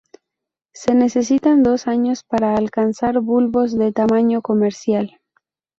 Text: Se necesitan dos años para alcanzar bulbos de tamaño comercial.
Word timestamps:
Se 0.73 0.95
necesitan 0.95 1.61
dos 1.61 1.85
años 1.85 2.23
para 2.23 2.55
alcanzar 2.55 3.19
bulbos 3.19 3.77
de 3.77 3.91
tamaño 3.91 4.41
comercial. 4.41 5.19